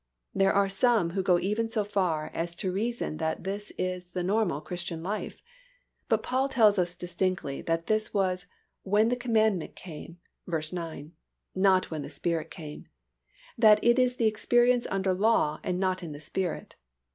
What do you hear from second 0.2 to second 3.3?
There are some who even go so far as to reason